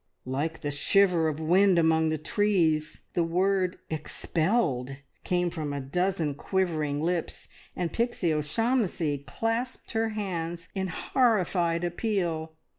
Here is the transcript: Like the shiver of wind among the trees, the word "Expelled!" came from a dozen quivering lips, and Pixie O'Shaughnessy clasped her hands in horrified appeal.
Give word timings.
Like 0.25 0.61
the 0.61 0.71
shiver 0.71 1.27
of 1.27 1.39
wind 1.39 1.77
among 1.77 2.09
the 2.09 2.17
trees, 2.17 3.01
the 3.13 3.23
word 3.23 3.77
"Expelled!" 3.91 4.95
came 5.23 5.51
from 5.51 5.73
a 5.73 5.79
dozen 5.79 6.33
quivering 6.33 7.01
lips, 7.03 7.47
and 7.75 7.93
Pixie 7.93 8.33
O'Shaughnessy 8.33 9.19
clasped 9.27 9.91
her 9.91 10.09
hands 10.09 10.69
in 10.73 10.87
horrified 10.87 11.83
appeal. 11.83 12.53